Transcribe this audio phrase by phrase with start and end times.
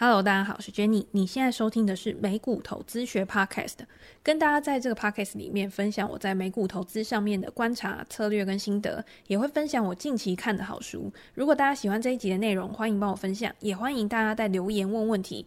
[0.00, 1.04] Hello，大家好，我是 Jenny。
[1.10, 3.78] 你现在收听的是美股投资学 Podcast，
[4.22, 11.12] 跟大家在这个 Podcast 里面分享我在美股投资上面的观察、策略跟心得，也会分享我近期看的好书。
[11.34, 15.44] 如果大家喜欢这一集的内容，欢迎帮我分享，也欢迎大家在留言问问题。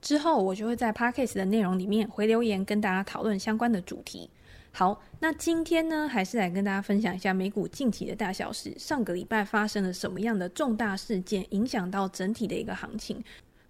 [0.00, 4.30] 之后我就会在 Podcast 的内容里面回留言，跟大家讨论相关的主题。
[4.70, 8.72] 好，那今天呢，还是来跟大家分享一下美股近期的大小事。
[8.78, 13.22] 上个礼拜发生了什么样的重大事件，影响到整体的一个行情？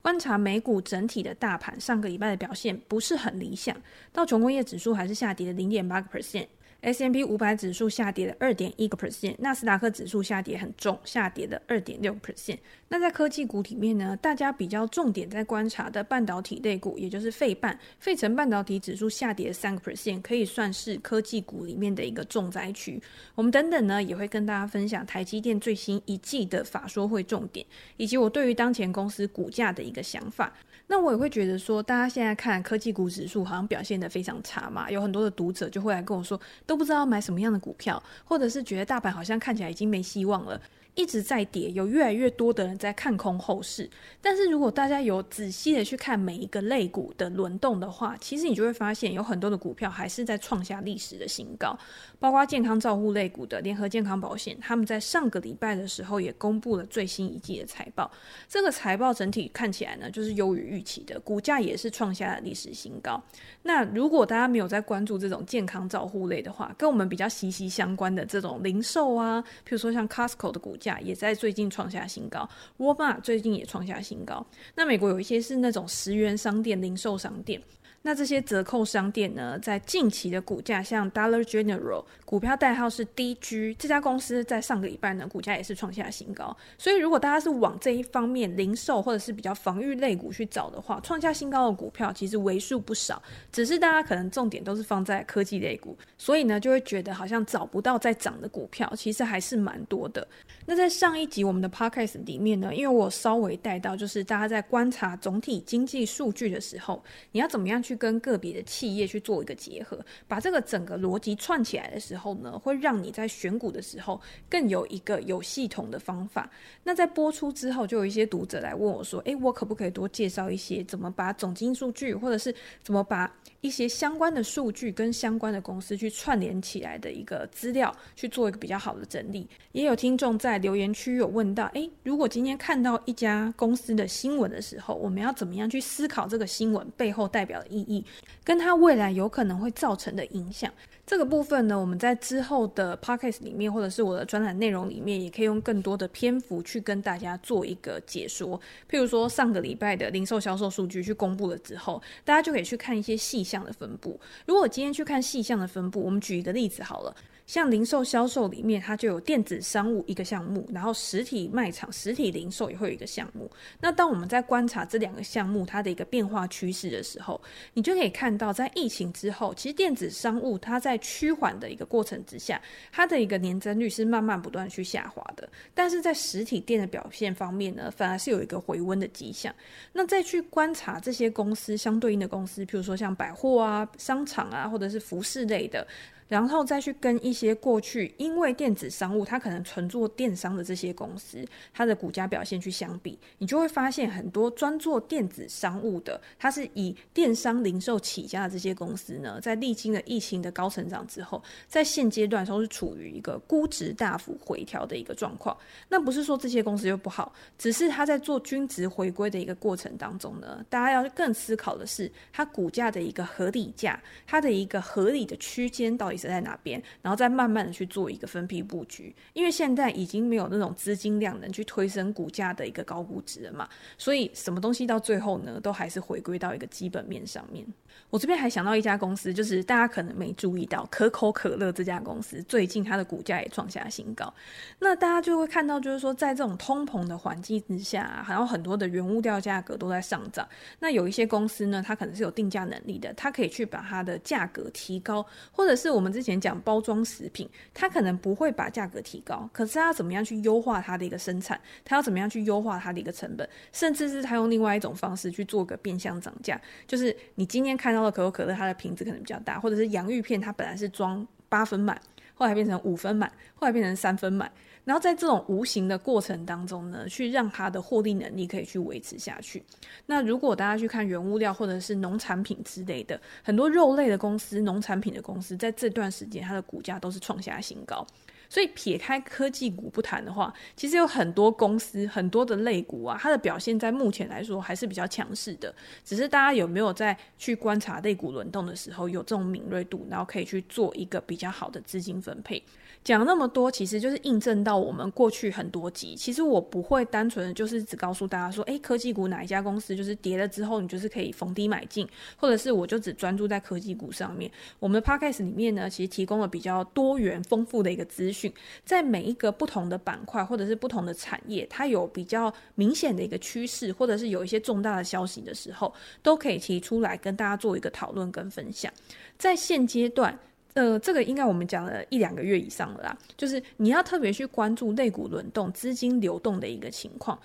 [0.02, 3.74] 观察美股整体的大盘，上个礼拜的表现不是很理想，
[4.12, 6.48] 道琼工业指数还是下跌了零点八个 percent。
[6.82, 12.58] S M P 五百指数下跌了二点一个 percent，纳斯达克指数下跌很重，下跌了二点六 percent。
[12.88, 23.00] 那在科技股里面呢，大家比较重点在观察的半导体类股，也就是费半，费城半导体指数下跌三个 percent，可以算是科技股里面的一个重灾区。
[23.36, 27.64] 我们等等呢，也会跟大家分享台积电最新一季的法说会重点，
[27.96, 30.52] 以及我对于当前公司股价的一个想法。
[30.92, 40.60] 那我也会觉得说，大家现在看科技股指数好像表现的非常差嘛，有很多的读者就会来跟我说，都不知道买什么样的股票，或者是觉得大盘好像看起来已经没希望了。
[40.94, 43.88] 一直在跌，有越来越多的人在看空后市。
[44.20, 51.74] 但是如果大家有仔细的去看每一个类股的轮动的话，其实你就会发现有很多的股票还是在创下历史的新高。
[52.20, 58.08] 包括健康照护类股的联合健康保险，他们在上个礼拜的时候也公布了最新一季的财报。
[58.46, 63.20] 这个财报整体看起来呢，就是优于预期的，股价也是创下了历史新高。
[63.62, 70.76] 那如果大家没有在关注这种健康照护类的话，跟我们比较息息相关的这种零售啊，譬如说像 Costco 的股。
[70.82, 72.48] 价也在最近创下新高，
[72.78, 74.44] 沃尔玛最近也创下新高。
[74.74, 77.62] 那美国有一些是那种十元商店、零售商店。
[78.04, 86.56] 那这些折扣商店呢，在近期的股价，像 Dollar General 股票代号是 DG，这家公司在上个礼拜呢，股价也是创下新高。
[86.76, 93.22] 所以，如果大家是往这一方面零售或者是比较防御类股去找的话，创下新高的股票其实为数不少。
[93.52, 100.26] 只是大家可能重点都是放在科技类股，所以呢，就会觉得好像找不到在涨的股票，其实还是蛮多的。
[100.66, 107.96] 那在上一集我们的 Podcast 里面呢，因为我稍微带到，就是大家在观察总体经济数据的时候，你要怎么样去。
[108.02, 116.50] 跟个别的企业去做一个结合，把这个整个逻辑串起来的时候呢，会让你在选股的时候更有一个有系统的方法。
[116.82, 122.52] 那在播出之后，就有一些读者来问我说：“诶，我可不可以多介绍一些怎么把总经数据，或者是
[122.82, 138.04] 怎么把一些相关的数据跟相关的公司去串联起来的一个资料，去做一个比较好的整理？”也有听众在在留言区有问到：“诶，如果今天看到一家公司的新闻的时候，我们要怎么样去思考这个新闻背后代表的意义？”
[138.44, 140.70] 跟它未来有可能会造成的影响，
[141.06, 148.60] 这个部分呢，我们在之后的 podcast 里面，或者是我的专栏内容里面，也可以用更多的篇幅去跟大家做一个解说。
[148.90, 154.18] 譬如说，上个礼拜的零售销售数据去公布了之后，大家就可以去看一些细项的分布。
[154.44, 157.14] 如果今天去看细项的分布，我们举一个例子好了。
[157.46, 163.50] 像零售销售里面，它就有电子商务一个项目，然后实体卖场、实体零售也会有一个项目。
[163.80, 167.40] 那当我们在观察这两个项目它的一个变化趋势的时候，
[167.74, 172.60] 你就可以看到，在疫情之后，其实电子商务它在趋缓的一个过程之下，
[172.90, 175.48] 它的一个年增率是慢慢不断去下滑的。
[175.74, 179.54] 但是在实体店的表现方面呢，反而是有一个回温的迹象。
[179.92, 185.86] 那再去观察这些公司相对应的公司，譬如说像百货啊、商场啊，或者是服饰类的。
[186.28, 205.56] 然后再去跟一些过去因为电子商务它可能纯做电商的这些公司，它的股价表现去相比，你就会发现很多专做电子商务的，它是以电商零售起家的这些公司呢，在历经了疫情的高成长之后，在现阶段都是处于一个估值大幅回调的一个状况。
[205.88, 223.68] 那不是说这些公司就不好，只是它在做均值回归的一个过程当中呢，大家要更思考的是它股价的一个合理价，它的一个合理的区间到底在哪边，然后再慢慢的去做一个分批布局，因为现在已经没有那种资金量能去推升股价的一个高估值了嘛，
[223.98, 227.66] 所以什么东西到最后呢，都还是回归到一个基本面上面。
[228.08, 234.32] 我这边还想到一家公司，就是大家可能没注意到，可口可乐这家公司最近它的股价也创下新高。
[234.78, 240.46] 那大家就会看到，就是说在这种通膨的环境之下，还有很多的原物料价格都在上涨。
[240.78, 261.96] 那有一些公司呢，它可能是有定价能力的，它可以去把它的价格提高，或者是我我们之前讲包装食品，它可能不会把价格提高，可是它要怎么样去优化它的一个生产，它要怎么样去优化它的一个成本，甚至是它用另外一种方式去做个变相涨价，就是你今天看到的可口可乐，它的瓶子可能比较大，或者是洋芋片，它本来是装八分满。
[262.34, 264.50] 后来变成五分满，后来变成三分满。
[264.84, 269.62] 然后在这种无形的过程当中呢，去让它的获利能力可以去维持下去。
[270.06, 278.06] 那如果大家去看原物料或者是农产品之类的，很多肉类的公司、农产品的公司，在这段时间它的股价都是创下新高。
[278.48, 285.74] 所以撇开科技股不谈的话，其实有很多公司、很多的类股啊，它的表现在目前来说还是比较强势的。
[286.04, 292.62] 只是大家有没有在去观察类股轮动的时候有这种敏锐度，然后可以去做一个比较好的资金分配？
[293.04, 296.14] 讲那么多，其实就是印证到我们过去很多集。
[296.14, 304.48] 其实我不会单纯的就是只告诉大家说，诶，科技股哪一家公司就是跌了之后，你就是可以逢低买进，或者是我就只专注在科技股上面。
[304.78, 308.52] 我们的 Podcast 里面呢，其实提供了比较多元丰富的一个资讯，
[308.84, 318.92] 在每一个不同的板块或者是不同的产业，它有比较明显的一个趋势，或者是有一些重大的消息的时候，都可以提出来跟大家做一个讨论跟分享。
[319.36, 320.38] 在现阶段。
[320.74, 327.38] 呃，这个应该我们讲了一两个月以上了啦，就是你要特别去关注类股轮动、资金流动的一个情况。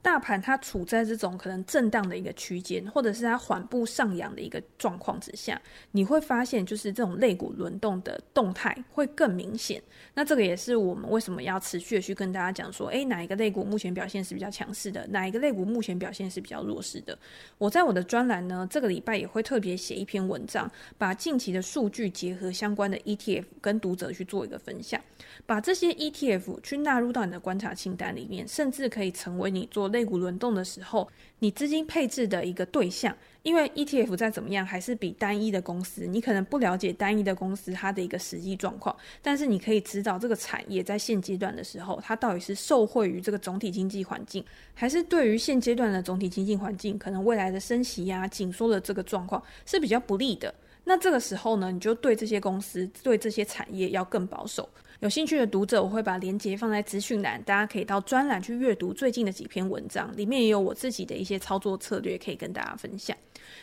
[0.00, 5.60] 大盘它处在这种可能震荡的一个区间，或者是它缓步上扬的一个状况之下，
[5.90, 9.82] 你会发现就是这种类股轮动的动态会更明显。
[10.14, 17.18] 那这个也是我们为什么要持续的去跟大家讲说，诶，哪一个类股目前表现是比较强势的，哪一个类股目前表现是比较弱势的。
[17.58, 25.00] 我在我的专栏呢，这个礼拜也会特别写一篇文章，把近期的数据结合相关的 ETF 跟读者去做一个分享，
[25.44, 29.87] 把这些 ETF 去纳入到你的观察清单里面，甚至可以成为你做。
[29.88, 31.08] 类股轮动的时候，
[31.38, 44.44] 你资金配置的一个对象，因为 ETF 再怎么样还是比单一的公司，你可能不了解单一的公司它的一个实际状况，但是你可以知道这个产业在现阶段的时候，它到底是受惠于这个总体经济环境，
[44.74, 50.54] 还是对于现阶段的总体经济环境，可能未来的升息呀、紧缩的这个状况是比较不利的。
[50.84, 54.66] 那这个时候呢，你就对这些公司、对这些产业要更保守。
[55.00, 63.16] 有兴趣的读者，我会把链接放在资讯栏，大家可以到专栏去阅读最近的几篇文章，里面也有我自己的一些操作策略可以跟大家分享。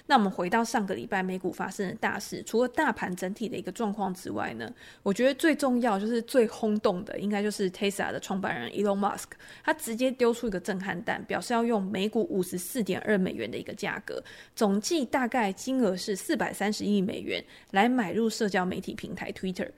[0.06, 4.74] 那我们回到上个礼拜美股发生的大事，除了大盘整体的一个状况之外呢，
[5.04, 14.24] 我觉得最重要就是最轰动的，应该就是 Tesla 的创办人 Elon Musk，他直接丢出一个震撼弹，表示要用每股五十四点二美元的一个价格，
[14.56, 19.70] 总计大概金额是四百三十亿美元，来买入社交媒体平台 Twitter。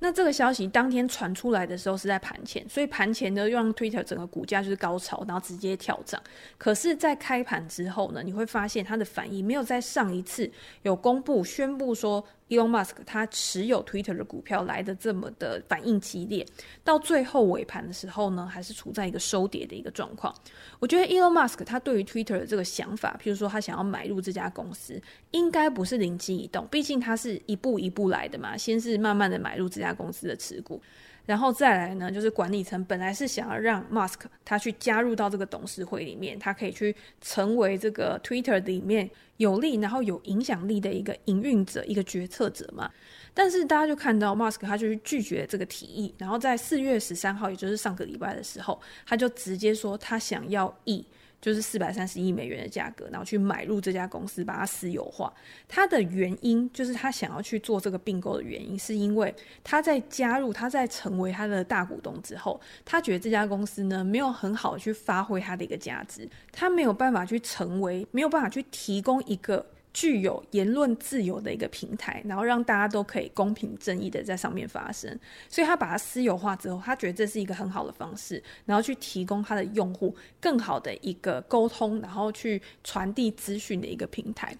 [0.00, 6.22] 那这个消息当天传出来的时候是在盘前，所以盘前呢，又让 Twitter 整个股价就是高潮，然后直接跳涨。
[6.56, 10.50] 可是，在开盘之后呢，你会发现它的反应没有在上一次
[10.82, 12.24] 有公布宣布说。
[12.48, 16.46] Elon Musk 他持有 Twitter 的股票来的这么的反应激烈，
[16.82, 20.34] 到最后尾盘的时候呢，还是处在一个收跌的一个状况。
[20.78, 25.00] 我觉得 Elon Musk 他对于 Twitter 的这个想法，譬如说他想要买入这家公司，
[25.32, 30.80] 应该不是灵机一动，毕竟他是一步一步来的嘛，先是慢慢的买入这家公司的持股。
[31.28, 42.90] 然后再来呢，就是管理层本来是想要让 Musk 他去加入到这个董事会里面，他可以去成为这个 Twitter 里面有利然后有影响力的一个营运者、一个决策者嘛。
[43.34, 51.04] 但是大家就看到 Musk 他就去拒绝这个提议，然后在四月十三号，也就是上个礼拜的时候，他就直接说他想要以。
[51.40, 55.32] 就是四百三十亿美元的价格，然后去买入这家公司，把它私有化。
[55.68, 69.64] 他的原因就是他想要去做这个并购的原因，是因为他在加入，他在成为他的大股东之后，他觉得这家公司呢没有很好的去发挥它的一个价值，他没有办法去成为，没有办法去提供一个。
[69.92, 75.18] 具有言论自由的一个平台，然后让大家都可以公平正义的在上面发声，
[75.48, 84.56] 所以他把它私有化之后，他觉得这是一个很好的方式，然后去提供他的用户更好的一个沟通，然后去传递资讯的一个平台。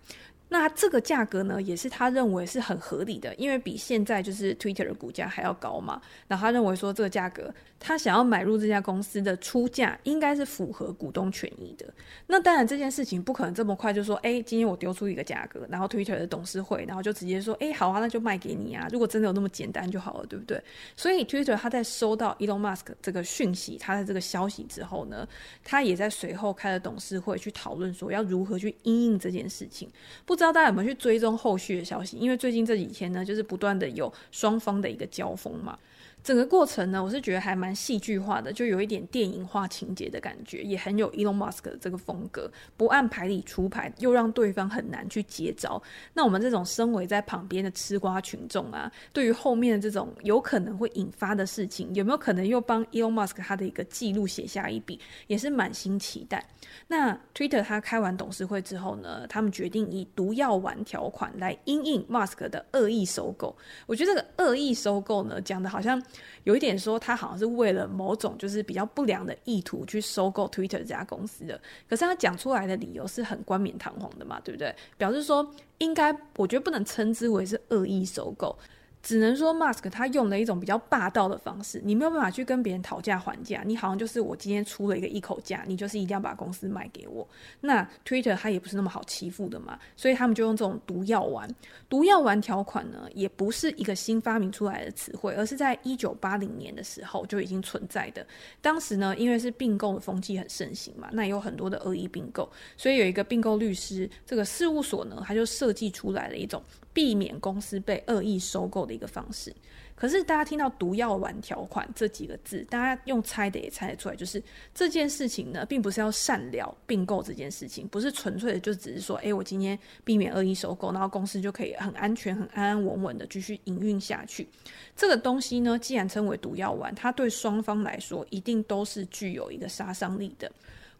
[0.51, 6.01] 那这个价格呢，也是他认为是很合理的，因为比现在就是 Twitter 的股价还要高嘛。
[6.27, 11.85] 然后他认为说这个价格，他想要买入这家公司的出价应该是符合股东权益的。
[12.27, 18.89] 那当然这件事情不可能这么快就说，哎，今天我丢出一个价格，然后 Twitter 的董事会，然后就直接说，哎，好啊，那就卖给你啊。
[18.91, 20.59] 如果真的有那么简单就好了，对不对？
[20.97, 25.29] 所以 Twitter 他在收到 Elon Musk 这个讯息，他的这个消息之后呢，
[25.63, 29.87] 他也在随后开了董事会去讨论说要如何去因应这件事情。
[30.25, 30.38] 不。
[30.39, 32.17] 不知道大家有没有去追踪后续的消息？
[32.17, 35.77] 因为最近这几天呢，就是不断的有双方的一个交锋嘛。
[36.25, 45.83] 整个过程呢，我是觉得还蛮戏剧化的，就有一点电影化情节的感觉，也很有 Elon Musk 的这个风格，不按牌理出牌，又让对方很难去接招。
[46.13, 56.47] 那我们这种身为在旁边的吃瓜群众啊，对于后面的这种有可能会引发的事情，有没有可能又帮 Elon Musk 他的一个记录写下一笔，也是满心期待。
[56.87, 63.57] 那 Twitter 他开完董事会之后呢，他们决定以毒药丸条款来因应 Musk 的恶意收购。
[63.87, 66.03] 我觉得这个恶意收购呢，讲的好像。
[66.45, 74.75] 有一点说，他好像是为了某种就是比较不良的意图去收购 Twitter 这家公司的，可是他讲出来的理由是很冠冕堂皇的嘛，对不对？
[74.97, 75.49] 表示说
[75.79, 78.57] 应该，我觉得不能称之为是恶意收购。
[79.03, 87.27] 只能说，Musk 他用了一种比较霸道的方式，你没有办法去跟别人讨价还价，你好像就是我今天出了一个一口价，你就是一定要把公司卖给我。
[87.61, 91.49] 那 Twitter 他也不是那么好欺负的嘛，所以他们就用这种毒药丸。
[91.89, 98.27] 毒药丸条款呢，也不是一个新发明出来的词汇，而是在一九八零年的时候就已经存在的。
[98.61, 106.63] 当时呢，因为是并购的风气很盛行嘛，那也有很多的恶意并购，所以有一个并购律师这个事务所呢，他就设计出来了一种。
[106.99, 109.55] 避免公司被恶意收购的一个方式，
[109.95, 114.43] 可是大家听到“毒药丸条款”这几个字，大家用猜的也猜得出来，就是
[114.75, 124.49] 这件事情呢，并不是要善了并购这件事情，不是纯粹的就只是说，诶，我今天避免恶意收购，然后公司就可以很安全、很安安稳稳的继续营运下去。
[124.97, 130.51] 这个东西呢，既然称为毒药丸，它对双方来说一定都是具有一个杀伤力的。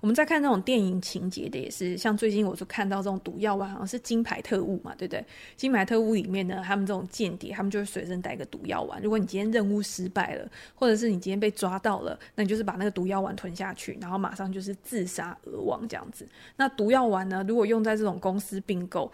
[0.01, 5.25] 我们在看那种电影情节的，也是像最近我就看到这种毒药丸，好像是金牌特务嘛，对不对？
[5.57, 9.03] 金牌特务里面呢，他们这种间谍，他们就会随身带一个毒药丸。
[9.03, 16.25] 如果你今天任务失败了，或者是你今天被抓到了，那你就是把那个毒药丸吞下去，然后马上就是自杀而亡这样子。
[16.57, 19.11] 那毒药丸呢，如果用在这种公司并购，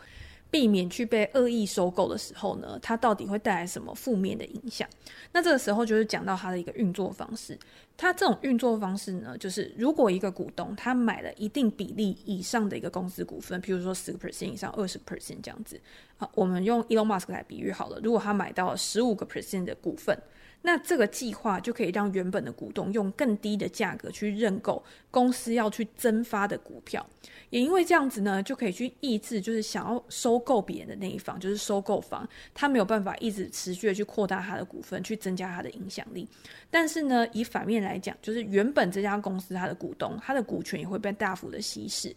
[0.55, 4.89] 避免去被恶意收购的时候呢，它到底会带来什么负面的影响？
[5.33, 7.59] 那这个时候就是讲到它的一个运作方式。
[7.97, 15.81] 它这种运作方式呢，就是如果一个股东他买了一定比例以上的一个公司股份，譬如说十个 percent 以上、二十 percent 这样子，
[16.19, 17.99] 啊，我们用 Elon Musk 来比喻好了。
[18.01, 20.17] 如果他买到十五个 percent 的股份。
[20.67, 27.07] 那这个计划就可以让原本的股东用更低的价格去认购公司要去增发的股票，
[27.51, 36.27] 也因为这样子呢，就可以去抑制就是想要收购别人的那一方，就是收购方，他没有办法一直持续的去扩大他的股份，去增加他的影响力。
[36.71, 42.17] 但是呢，以反面来讲，就是原本这家公司他的股东，他的股权也会被大幅的稀释。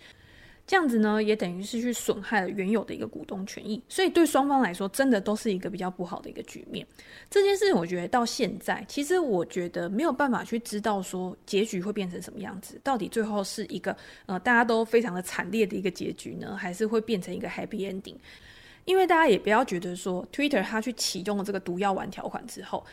[0.67, 6.85] 这样子呢，也等于是去损害了原有的一个股东权益，所以对双方来说，真的都是一个比较不好的一个局面。
[7.29, 13.95] 这件事情，我觉得到现在，其实我觉得没有办法去知道说结局会变成什么样子，到底最后是一个
[14.25, 18.17] 呃大家都非常的惨烈的一个结局呢，还是会变成一个 happy ending？
[18.83, 22.85] 因为大家也不要觉得说 Twitter 它去启动了这个毒药丸条款之后。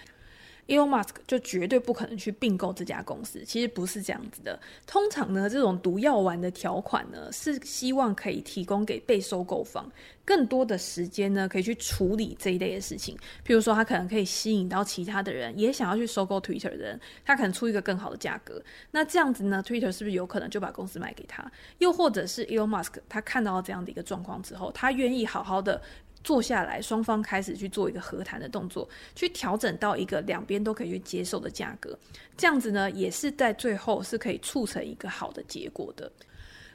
[0.67, 4.59] Elon Musk 就绝对不可能去并购这家公司，其实不是这样子的。
[4.87, 9.91] 通常呢，这种毒药丸的条款呢，是希望可以提供给被收购方
[10.25, 13.15] 更多的时间呢，可以去处理这一类的事情。
[13.47, 18.63] 譬如说，他可能可以吸引到其他的人也想要去收购 Twitter 的人，他可能出一个更好的价格。
[18.91, 21.45] 那这样子呢，Twitter 是不是有可能就把公司卖给他？
[21.79, 25.83] 又或者是 Elon Musk 他看到了这样的一个状况之后，他愿意好好的。
[26.25, 31.97] 坐下来，双方开始去做一个和谈的动作，去调整到一个两边都可以去接受的价格，
[32.37, 36.11] 这样子呢，也是在最后是可以促成一个好的结果的。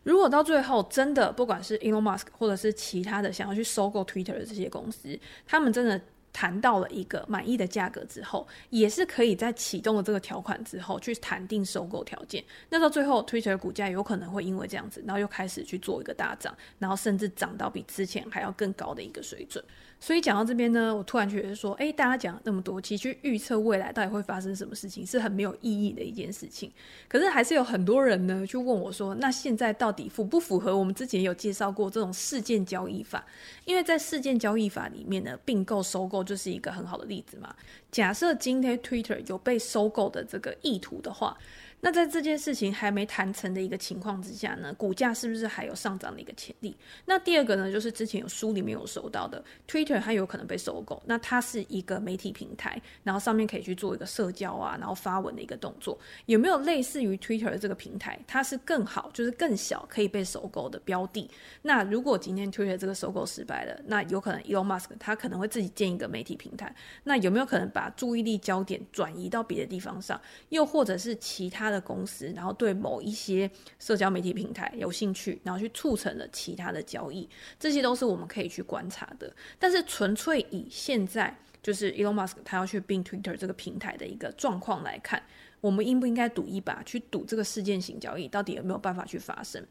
[0.03, 5.99] 如果到最后真的，不管是 Elon Musk 或者是其他的想要去收购 Twitter 的这些公司，他们真的。
[6.31, 12.43] 谈到了一个满意的价格之后，也是可以在启动了这个条款之后去谈定收购条件。
[12.69, 19.63] 那到最后，Twitter 股价有可能会因为这样子，然后又开始去做一个大涨，然后甚至涨到比之前还要更高的一个水准。
[20.01, 26.71] 所以讲到这边呢，我突然觉得说，诶，大家讲了那么多，其实去预测未来到底会发生什么事情是很没有意义的一件事情。
[27.07, 33.25] 可是还是有很多人呢，去问我说，那现在到底符不符合我们之前有介绍过这种事件交易法？
[33.65, 37.53] 因为在事件交易法里面呢，并购收购就是一个很好的例子嘛。
[37.91, 41.37] 假设今天 Twitter 有被收购的这个意图的话。
[41.81, 46.75] 那在这件事情还没谈成的一个情况之下呢，股价是不是还有上涨的一个潜力？
[47.05, 58.19] 那第二个呢，就是之前有书里面有收到的，Twitter 它有可能被收购，那它是一个媒体平台，然后上面可以去做一个社交啊，然后发文的一个动作，有没有类似于 Twitter 的这个平台？
[58.27, 61.29] 它是更好，就是更小可以被收购的标的。
[61.61, 70.19] 那如果今天 Twitter 这个收购失败了，那有可能 Elon Musk 他可能会自己建一个媒体平台，那有没有可能把注意力焦点转移到别的地方上？
[70.49, 79.31] 又或者是其他他的公司，然后对某一些社交媒体平台有兴趣，然后去促成了其他的交易，这些都是我们可以去观察的。
[79.59, 85.21] 但是纯粹以现在就是 Elon Musk 他要去并 Twitter 这个平台的一个状况来看，
[85.61, 89.63] 我们应不应该赌一把，去赌这个事件型交易到底有没有办法去发生？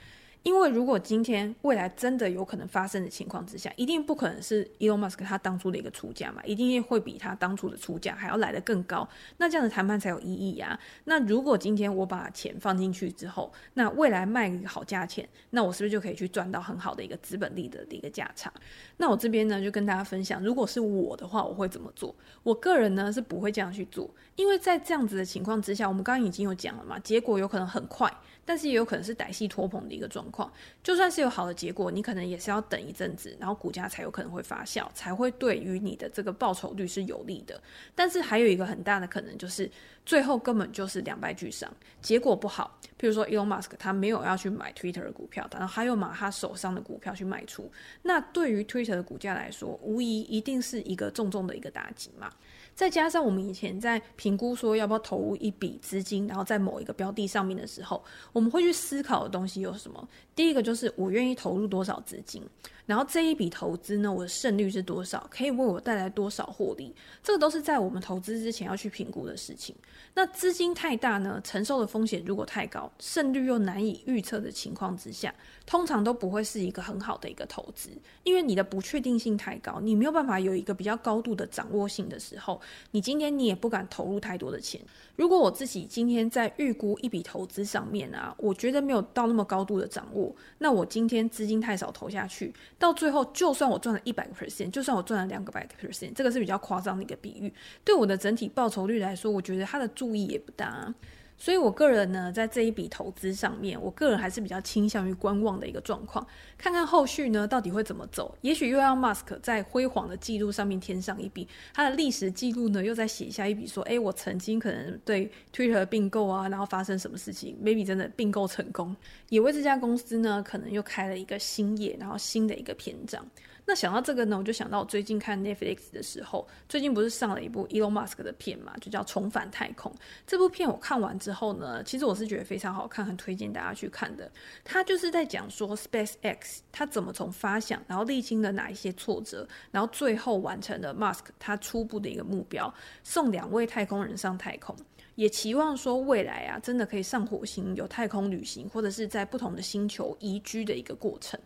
[0.44, 10.78] 因为如果今天未来真的有可能发生的情况之下，一定不可能是 Elon Musk 他当初的一个出价嘛，一定会比他当初的出价还要来得更高，那这样的谈判才有意义啊。
[11.04, 18.50] 那如果今天我把钱放进去之后，那未来卖一个好价钱，那我是不是就可以去赚到很好的一个资本利得的一个价差？
[18.96, 22.14] 那我这边呢就跟大家分享，如果是我的话，我会怎么做？
[22.42, 28.10] 我个人呢是不会这样去做，因为在这样子的情况之下，我们刚刚已经有讲了嘛，结果有可能很快。
[28.48, 30.50] 但是也有可能是歹戏拖棚的一个状况，
[30.82, 37.60] 就算是有好的结果，你可能也是要等一阵子，然后股价才有可能会发酵，才会对于你的这个报酬率是有利的。
[37.94, 39.70] 但是还有一个很大的可能就是，
[40.06, 42.80] 最后根本就是两败俱伤，结果不好。
[42.98, 52.32] 譬如说，Elon Musk 他没有要去买 Twitter 的股票，然后他又把他手上的股票去卖出，那对于 Twitter 的股价来说，无疑一定是一个重重的一个打击嘛。
[52.78, 58.00] 再加上我们以前在评估说要不要投入一笔资金，然后在某一个标的上面的时候，
[58.32, 60.08] 我们会去思考的东西有什么？
[60.36, 62.40] 第一个就是我愿意投入多少资金。
[62.86, 65.26] 然后这一笔投资呢，我的胜率是多少？
[65.28, 66.94] 可以为我带来多少获利？
[67.22, 69.76] 这个都是在我们投资之前要去评估的事情。
[70.14, 75.34] 那资金太大呢，承受的风险如果太高，胜率又难以预测的情况之下，
[75.66, 77.90] 通常都不会是一个很好的一个投资，
[78.22, 82.58] 因为你的不确定性太高，你没有办法有一个比较高度的掌握性的时候，
[82.90, 84.80] 你今天你也不敢投入太多的钱。
[85.16, 97.52] 如果我自己今天在预估一笔投资上面啊，我觉得没有到那么高度的掌握，那我今天资金太少投下去，到最后就算我赚了一百个 percent，就算我赚了两个百个 percent，这个是比较夸张的一个比喻，
[97.84, 100.94] 对我的整体报酬率来说，我觉得它的注意也不大。
[101.38, 106.26] 所以，我个人呢，在这一笔投资上面，我个人还是比较倾向于观望的一个状况，
[106.58, 108.36] 看看后续呢到底会怎么走。
[108.40, 118.94] 也许又要 Musk 在辉煌的记录上面添上一笔，他的历史记录呢又再写下一笔，说，诶，我曾经可能对 Twitter 并购啊，然后发生什么事情，maybe 真的并购成功，
[119.28, 123.24] 也为这家公司呢可能又开了一个新页，然后新的一个篇章。
[123.68, 129.92] 那想到这个呢，我就想到我最近看 Netflix 的时候，最近不是上了一部 Elon Musk 的片嘛，就叫《重返太空》。
[130.26, 134.32] 这部片我看完之后呢，其实我是觉得非常好看，很推荐大家去看的。
[134.64, 142.72] 它就是在讲说 SpaceX 它怎么从发想，然后历经了哪一些挫折，然后最后完成了 Musk 他初步的一个目标，
[143.04, 144.74] 送两位太空人上太空。
[145.16, 151.38] 也期望说未来啊，真的可以上火星，有太空旅行，或者是在不同的星球移居的一个过程。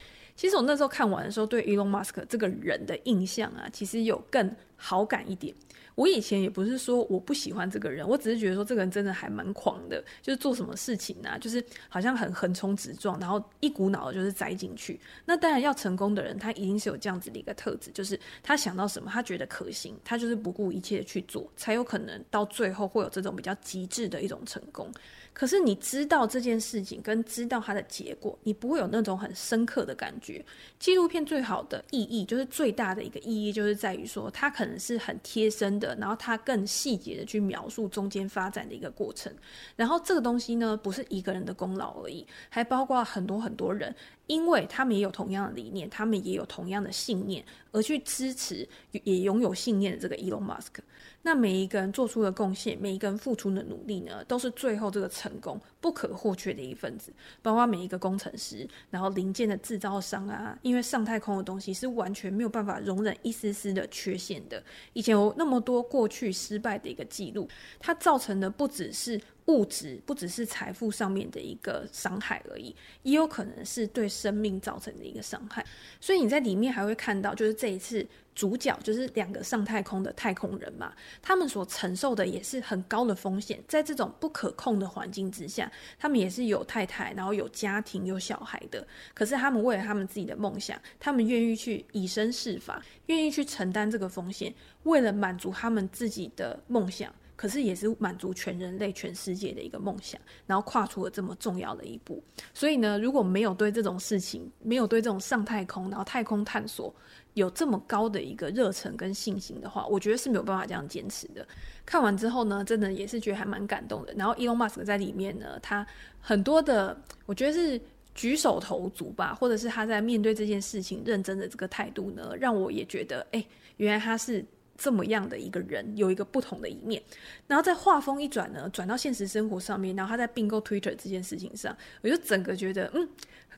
[0.42, 5.54] 其实我那时候看完的时候，对 Elon Musk 这个人的印象啊，其实有更好感一点。
[5.94, 14.98] 我以前也不是说我不喜欢这个人，我只是觉得说这个人真的还蛮狂的，就是做什么事情、啊，就是好像很横冲直撞，然后一股脑的就是栽进去。
[15.24, 24.90] 那当然要成功的人，他一定是有这样子的一个特质，就是他想到什么，他觉得可行，他就是不顾一切的去做，才有可能到最后会有这种比较极致的一种成功。
[25.34, 30.44] 可是你知道这件事情跟知道它的结果，你不会有那种很深刻的感觉。
[30.78, 39.30] 纪录片最好的意义，就是最大的一个意义，就是在于说它可能是很贴身的，然后他更细节的去描述中间发展的一个过程。
[39.74, 43.94] 然后这个东西呢，不是一个人的功劳而已，还包括很多很多人。
[44.32, 48.66] 因为他们也有同样的理念，他们也有同样的信念，而去支持
[49.04, 50.80] 也拥有信念的这个 Elon Musk。
[51.20, 57.12] 那每一个人做出的贡献，每一个人付出的努力呢，都是最后这个成功不可或缺的一份子。
[57.42, 64.62] 包括每一个工程师，然后零件的制造商啊，因为上太空的东西是完全没有办法容忍一丝丝的缺陷的。
[64.94, 67.46] 以前有那么多过去失败的一个记录，
[67.78, 69.20] 它造成的不只是。
[69.46, 75.64] 物质不只是财富上面的一个伤害而已，也有可能是对生命造成的一个伤害。
[76.00, 88.86] 所以你在里面还会看到，就是这一次主角就是两个上太空的太空人嘛，他们所承受的也是很高的风险，在这种不可控的环境之下，他们也是有太太，然后有家庭、有小孩的。
[89.12, 97.12] 可是他们为了他们自己的梦想，他们愿意去以身试法，愿意去承担这个风险，为了满足他们自己的梦想。
[97.34, 102.22] 可是也是满足全人类、全世界的一个梦想，然后跨出了这么重要的一步。
[102.54, 106.94] 所以呢，如果没有对这种事情，没有对这种上太空、然后太空探索
[107.34, 111.46] 有这么高的一个热忱跟信心的话，我觉得是没有办法这样坚持的。
[111.84, 114.14] 看完之后呢，真的也是觉得还蛮感动的。
[114.14, 115.86] 然后 Elon Musk 在里面呢，他
[116.20, 117.80] 很多的，我觉得是
[118.14, 123.44] 举手投足吧，或者是他在面对这件事情认真的这个态度呢，让我也觉得，哎，
[123.78, 124.44] 原来他是。
[124.76, 127.02] 这么样的一个人，有一个不同的一面，
[127.46, 133.08] 然后在画风一转呢，转到现实生活上面，然后他在并购 Twitter 这件事情上，我就整个觉得，嗯，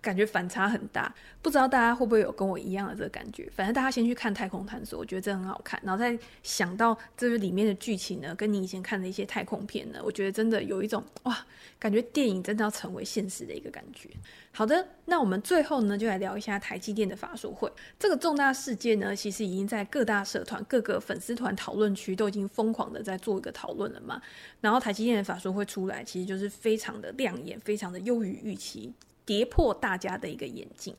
[0.04, 1.12] 感觉反差很大。
[1.42, 3.48] 不知道大家会不会有跟我一样的这个感觉？
[3.54, 11.44] 反正大家先去看《太空探索》，我觉得这很好看，然后再想到这个里面的剧情呢，跟你以前看的一些太空片呢，我觉得真的有一种哇，
[11.78, 14.08] 感觉电影真的要成为现实的一个感觉。
[14.52, 17.70] 好的，那我们最后呢，就来聊一下台积电的法说会。
[17.98, 24.22] 这个重大事件呢，其实已经在各大社团、各个粉丝团讨论区都已经疯狂的在做一个讨论了嘛。
[24.60, 28.92] 然后台积电的法说会出来，其实就是非常的亮眼，非常的优于预期，
[29.24, 30.94] 跌破大家的一个眼镜。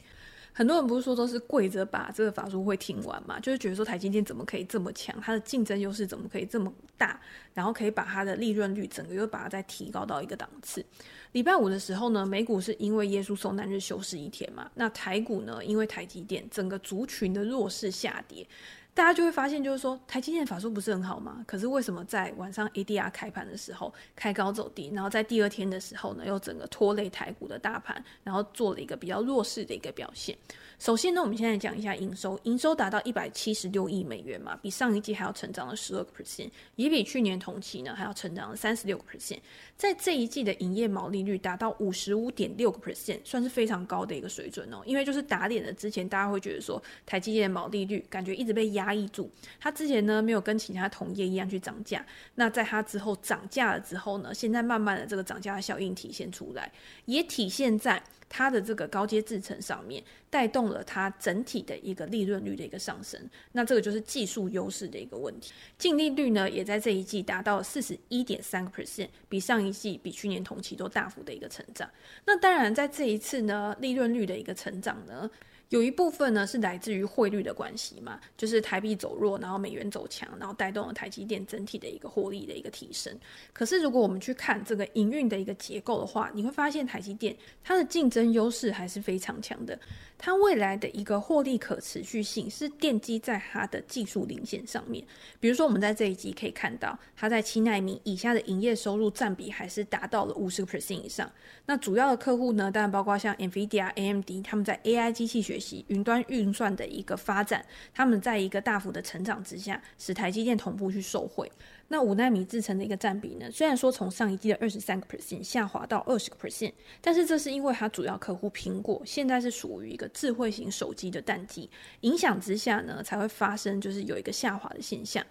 [0.57, 7.19] 很多人不是说都是跪着把这个法术会听完嘛，就是觉得说台积电怎么可以这么强，它的竞争优势怎么可以这么大，
[7.53, 10.85] 然后可以把它的利润率整个又把它再提高到一个档次。
[11.33, 18.47] 礼拜五的时候呢，美股是因为耶稣受难日休市一天嘛，那台股呢，因为台积电整个族群的弱势下跌。
[18.95, 21.43] 大家就会发现，就是说台积电法术不是很好吗？
[21.45, 30.33] 可是为什么在晚上 ADR 开盘的时候开高走低，然后在第二天的时候呢，又整个拖累台股的大盘，然后做了一个比较弱势的一个表现？
[30.79, 39.39] 首先呢，我们现在讲一下营收，营收达到一百七十六亿美元嘛，比上一季还要成长了十二个 percent，也比去年同期呢还要成长了三十六个 percent。
[39.75, 44.81] 在这一季的营业毛利率达到五十五点六个 percent，算是非常高的一个水准哦。
[44.85, 48.84] 因为就是打脸的之前大家会觉得说台积电的毛利率感觉一直被压。
[48.85, 56.71] 压抑住，它之前呢没有跟其他同业一样去涨价，那在它之后涨价了之后呢，现在慢慢的这个涨价的效应体现出来，
[57.05, 63.19] 也体现在它的这个高阶制程上面，带动了它整体的一个利润率的一个上升。
[63.53, 71.89] 那这个就是技术优势的一个问题，净利率呢也在这一季达到四十一点三个 percent，比上一季、比去年同期都大幅的一个成长。
[72.25, 75.29] 那当然在这一次呢，利润率的一个成长呢。
[75.69, 83.11] 有一部分呢是来自于汇率的关系嘛，就是台币走弱，然后美元走强，然后带动了台积电整体的一个获利的一个提升。
[83.51, 89.77] 可是如果我们去看这个营运的一个结构的话，你会发现台积电它的竞争优势还是非常强的。
[90.17, 95.05] 它未来的一个获利可持续性是奠基在它的技术领先上面。
[95.39, 101.31] 比如说，我们在这一集可以看到，它在七纳米以下的营业收入占比还是达到了五十个 percent 以上。
[101.65, 111.51] 那主要的客户呢，当然包括像 NVIDIA、AMD，他们在 AI 机器学习、云端运算的一个发展，他们在一个大幅的成长之下，使台积电同步去受惠。
[111.87, 121.69] 那五纳米制程的一个占比呢，虽然说从上一季的二十三个 percent 下滑到二十个 percent，但是这是因为它主要客户苹果现在是属于一个智慧型手机的淡季
[122.01, 125.25] 影响之下呢，才会发生就是有一个下滑的现象。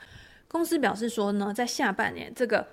[0.49, 2.67] 公司表示说呢，在下半年这个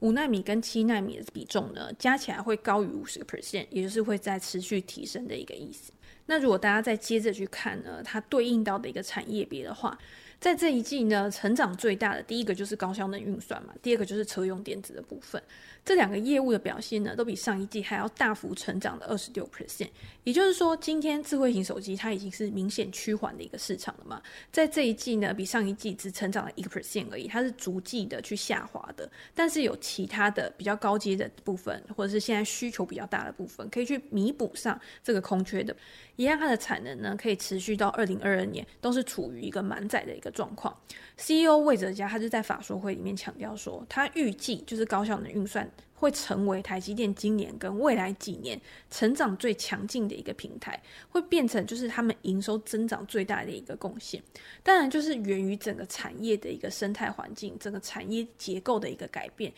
[0.00, 5.92] 五纳米跟七纳米的比重呢，加起来会高于五十个 percent，也就是会在持续提升的一个意思。
[6.26, 9.98] 那如果大家再接着去看呢，它对应到的一个产业别的话。
[10.38, 15.42] 在这一季呢，成长最大的第一个就是高效能运算嘛，第二个就是车用电子的部分。
[15.84, 19.88] 这两个业务的表现呢，都比上一季还要大幅成长了二十六 percent。
[20.24, 24.22] 也就是说，今天智慧型手机它已经是明显趋缓的一个市场了嘛。
[24.52, 29.10] 在这一季呢，比上一季只成长了一个 percent 而已，它是逐季的去下滑的。
[29.34, 35.74] 但是有其他的比较高阶的部分，或者是现在需求比较大的部分，可以去弥补上这个空缺的，
[36.16, 40.76] 也让它的产能呢可以持续到二零二二年都是处于一个满载的一个状况。
[41.16, 45.68] CEO 魏哲家他就在法说会里面强调说，他预计就是高效能运算。
[45.94, 48.58] 会成为台积电今年跟未来几年
[48.90, 54.22] 成长最强劲的一个平台，会变成就是他们营收增长最大的一个贡献。
[54.62, 59.52] 当然，就是源于整个产业的一个生态环境、整个产业结构的一个改变，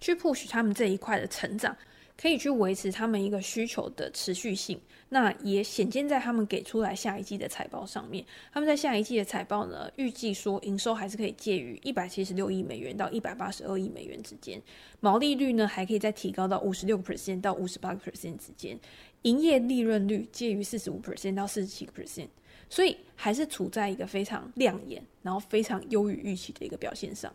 [0.00, 1.76] 去 push 他们这一块的成长。
[2.16, 8.24] 可以去维持他们一个需求的持续性，那也显见在他们给出来下一季的财报上面。
[8.52, 14.62] 他们在下一季的财报呢，预计说营收还是可以介于一百七十六亿美元到一百八十二亿美元之间，
[15.00, 18.78] 毛利率呢还可以再提高到五十六个 percent 到五十八个 percent 之间，
[19.22, 22.28] 营业利润率介于四十五 percent 到四十七 percent，
[22.70, 27.34] 所以还是处在一个非常亮眼，然后非常优于预期的一个表现上。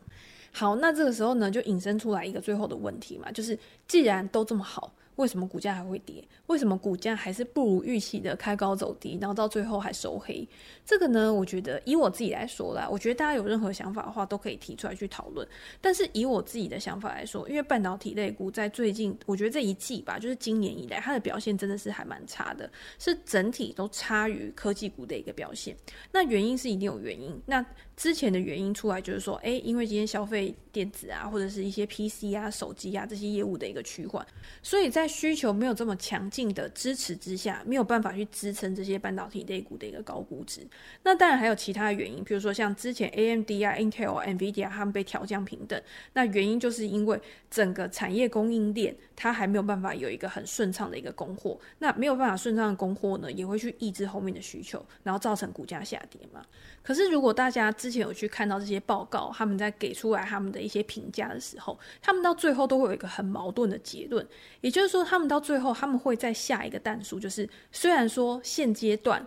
[0.51, 3.57] 好，那这个时候呢，就引申出来一个最后的问题嘛，就是
[3.87, 4.93] 既然都这么好。
[5.15, 6.25] 为什么股价还会跌？
[6.47, 10.47] 为什么股价还是不如预期的开高走低，然后到最后还收黑？
[10.85, 15.45] 这个呢，我觉得以我自己来说啦，我觉得大家有任何想法的话，都可以提出来去讨论。
[15.81, 25.75] 但是以我自己的想法来说，因为半导体类股在最近，我觉得这一季吧，就是今年以来，它的表现真的是还蛮差的，是整体都差于科技股的一个表现。
[26.13, 27.37] 那原因是一定有原因。
[27.45, 27.61] 那
[27.99, 34.25] 之前的原因出来，就是说，哎，因为今天消费电子啊，或者是一些 PC 啊、手机啊这些业务的一个趋缓，
[34.63, 40.65] 所以在需求没有这么强劲的支持之下，没有办法去支撑这些半导体类股的一个高估值。
[41.03, 45.77] 那当然还有其他的原因，比如说像之前 AMD 啊、Intel、NVIDIA 他们被调降平等，
[46.13, 47.19] 那原因就是因为
[47.51, 56.41] 整个产业供应链它还没有办法有一个很顺畅的一个供货，那没有办法顺畅的供货呢，也会去抑制后面的需求，然后造成股价下跌嘛。
[56.81, 64.23] 可是如果大家之之前有去看到这些报告，他们在给出来他们的一些评价的时候，他们到最后都会有一个很矛盾的结论，
[64.61, 69.25] 也就是说，他们到最后他们会再下一个弹数，就是虽然说现阶段。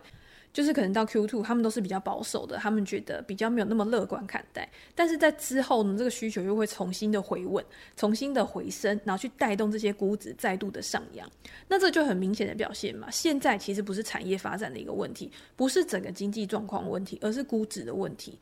[0.53, 4.69] 就是可能到 Q two，他们都是比较保守的，他们觉得比较没有那么乐观看待。
[4.95, 7.65] 但是在之后呢，这个需求又会重新的回稳，
[7.97, 11.27] 重新的回升，然后去带动这些估值再度的上扬。
[11.69, 13.11] 那这就很明显的表现嘛。
[13.11, 18.39] 现在其实不是产业发展的一个问题，不是整个经济状况问题，而是估值的问题。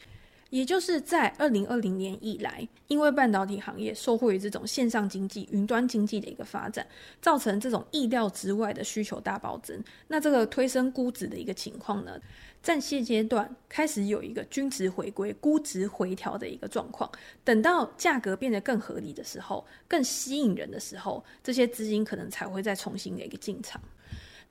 [0.51, 6.87] 也就是在二零二零年以来，因为半导体行业受惠于这种线上经济、云端经济的一个发展，
[7.23, 9.83] 造成这种意料之外的需求大暴增。
[10.09, 12.21] 那这个推升估值的一个情况呢，
[12.61, 17.11] 在现阶段开始有一个均值回归、估值回调的一个状况。
[17.45, 23.81] 等到价格变得更合理的时候、更吸引人的时候，这些资金可能才会再重新的一个进场。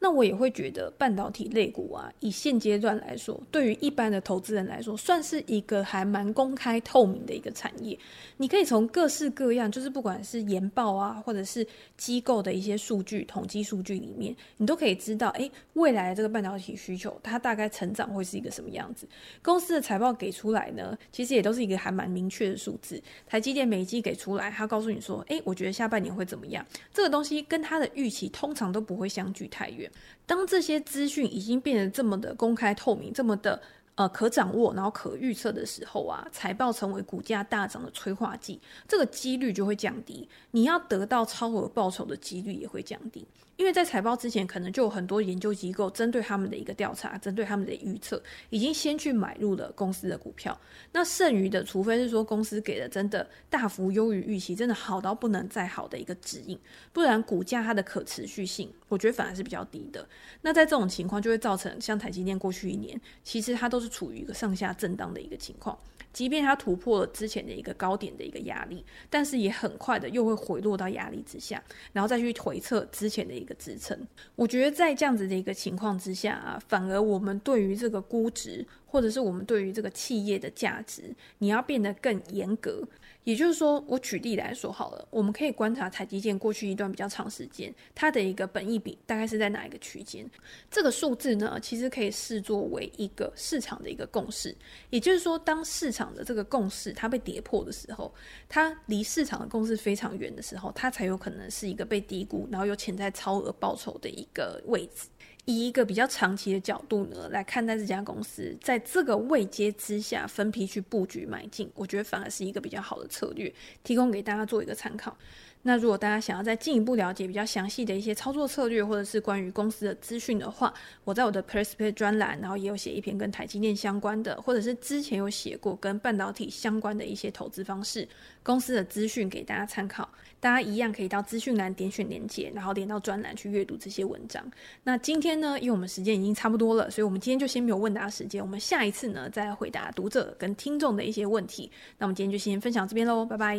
[0.02, 8.00] 那我也会觉得半导体类股啊，以现阶段来说，对于一般的投资人来说，算是一个还蛮公开透明的一个产业。
[8.38, 19.06] 你可以从各式各样，就是不管是研报啊，或者是机构的一些数据、统计数据里面，你都可以知道，哎，未来的这个半导体需求，它大概成长会是一个什么样子。
[19.42, 23.02] 公司的财报给出来呢，其实也都是一个还蛮明确的数字。
[23.28, 26.66] 台积电每季给出来，它告诉你说，哎，我觉得下半年会怎么样？
[26.94, 29.89] 这个东西跟它的预期通常都不会相距太远。
[30.26, 33.62] 当这些资讯已经变得这么的公开透明，这么的
[34.00, 38.58] 呃可掌握，然后可预测的时候啊，财报成为股价大涨的催化剂，
[38.88, 43.28] 这个几率就会降低，你要得到超额报酬的几率也会降低。
[43.58, 50.58] 因为在财报之前，可能就有很多研究机构针对他们的一个调查，针对他们的预测，已经先去买入了公司的股票。
[50.94, 56.58] 那剩余的，除非是说公司给的真的大幅优于预期，真的好到不能再好的一个指引，
[56.94, 60.08] 不然股价它的可持续性，我觉得反而是比较低的。
[60.40, 65.78] 那在这种情况，就会造成像台积电过去一年，其实它都是处于一个上下震荡的一个情况。
[66.12, 73.96] 即便它突破了之前的一个高点的一个压力，但是也很快的又会回落到压力之下，然后再去回测之前的一个支撑。
[74.36, 82.84] 我觉得在这样子的一个情况之下啊，反而我们对于这个估值，或者是我们对于这个企业的价值，你要变得更严格。
[83.26, 90.28] 也就是说，我举例来说好了，我们可以观察台积电过去一段比较长时间，它的一个本益比大概是在哪一个区间？
[90.72, 94.56] 这个数字呢，其实可以视作为一个市场的一个共识。
[94.90, 98.12] 也就是说，当市场的这个共识它被跌破的时候，
[98.48, 105.08] 它离市场的共识非常远的时候，它才有可能是一个被低估，然后有潜在超额报酬的一个位置。
[105.46, 113.52] 以一个比较长期的角度呢，来看待这家公司，在这个位阶之下分批去布局买进，我觉得反而是一个比较好的策略，
[113.84, 115.18] 提供给大家做一个参考。
[115.62, 128.08] 那如果大家想要再进一步了解比较详细的一些操作策略，或者是关于公司的资讯的话，我在我的 PressPlay 专栏，然后也有写一篇跟台积电相关的，或者是之前有写过跟半导体相关的一些投资方式、
[128.42, 130.10] 公司的资讯给大家参考。
[130.40, 134.42] 大家一样可以到资讯栏点选连接，然后连到专栏去阅读这些文章。
[134.84, 141.70] 那今天呢，因为我们时间已经差不多了，所以我们今天就先没有问答时间，我们下一次呢再回答读者跟听众的一些问题。
[141.98, 143.58] 那我们今天就先分享这边喽，拜拜。